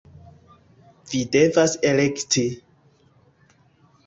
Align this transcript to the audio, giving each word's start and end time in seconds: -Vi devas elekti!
-Vi 1.11 1.21
devas 1.35 1.75
elekti! 1.91 2.45